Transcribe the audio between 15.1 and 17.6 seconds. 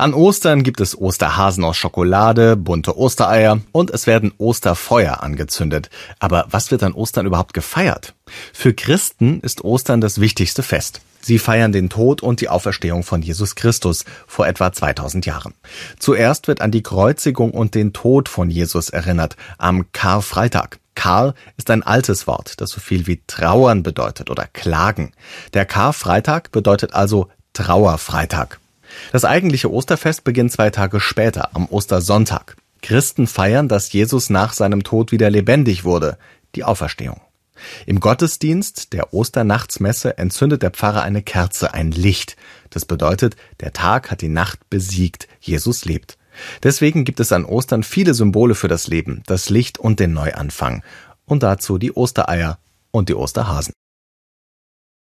Jahren. Zuerst wird an die Kreuzigung